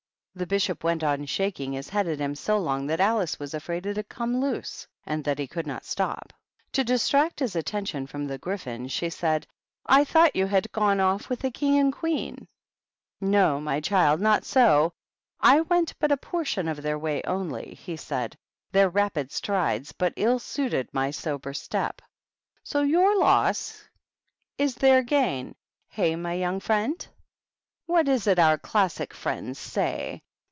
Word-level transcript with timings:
The 0.33 0.47
Bishop 0.47 0.85
went 0.85 1.03
on 1.03 1.25
shaking 1.25 1.73
his 1.73 1.89
head 1.89 2.07
at 2.07 2.19
him 2.21 2.35
so 2.35 2.57
long 2.57 2.87
that 2.87 3.01
Alice 3.01 3.37
was 3.37 3.53
afraid 3.53 3.85
it 3.85 3.97
had 3.97 4.07
come 4.07 4.39
loose, 4.39 4.87
and 5.05 5.25
that 5.25 5.37
he 5.39 5.45
could 5.45 5.67
not 5.67 5.83
stop. 5.83 6.31
To 6.71 6.85
distract 6.85 7.41
his 7.41 7.53
attention 7.53 8.07
from 8.07 8.27
the 8.27 8.37
Gryphon, 8.37 8.87
she 8.87 9.09
said," 9.09 9.45
I 9.97 10.05
thought 10.05 10.33
you 10.33 10.45
had 10.47 10.71
gone 10.71 11.01
off 11.01 11.27
with 11.27 11.41
the 11.41 11.51
King 11.51 11.77
and 11.77 11.91
Queen."" 11.91 12.47
No, 13.21 13.59
my 13.59 13.81
child, 13.81 14.21
not 14.21 14.45
so. 14.45 14.93
I 15.41 15.59
went 15.59 15.95
but 15.99 16.13
a 16.13 16.17
portion 16.17 16.69
of 16.69 16.81
their 16.81 16.97
way 16.97 17.21
only," 17.25 17.73
he 17.73 17.97
said;" 17.97 18.37
their 18.71 18.87
rapid 18.87 19.33
strides 19.33 19.91
but 19.91 20.13
ill 20.15 20.39
suited 20.39 20.87
my 20.93 21.11
sober 21.11 21.53
step. 21.53 22.01
So 22.63 22.83
your 22.83 23.19
loss 23.19 23.83
is 24.57 24.75
their 24.75 25.03
gain, 25.03 25.55
hey, 25.89 26.15
my 26.15 26.35
young 26.35 26.61
friend? 26.61 27.05
What 27.87 28.07
is 28.07 28.25
it 28.25 28.39
our 28.39 28.53
f 28.53 28.61
fy 28.61 28.61
THE 28.61 28.61
BISHOPS. 28.61 28.97
187 29.13 29.13
classic 29.13 29.13
friends 29.13 29.59
say 29.59 30.23